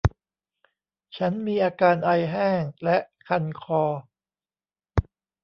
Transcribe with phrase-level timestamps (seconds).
[1.17, 3.83] ฉันมีอาการไอแห้ง และ คันคอ